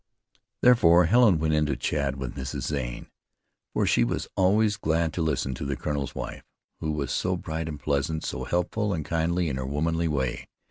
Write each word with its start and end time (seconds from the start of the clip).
Therefore 0.63 1.05
Helen 1.05 1.37
went 1.37 1.53
in 1.53 1.67
to 1.67 1.75
chat 1.75 2.15
with 2.15 2.33
Mrs. 2.35 2.63
Zane, 2.69 3.05
for 3.71 3.85
she 3.85 4.03
was 4.03 4.27
always 4.35 4.75
glad 4.75 5.13
to 5.13 5.21
listen 5.21 5.53
to 5.53 5.63
the 5.63 5.75
colonel's 5.75 6.15
wife, 6.15 6.41
who 6.79 6.91
was 6.93 7.11
so 7.11 7.37
bright 7.37 7.69
and 7.69 7.79
pleasant, 7.79 8.23
so 8.25 8.45
helpful 8.45 8.95
and 8.95 9.05
kindly 9.05 9.47
in 9.47 9.57
her 9.57 9.65
womanly 9.67 10.07
way. 10.07 10.47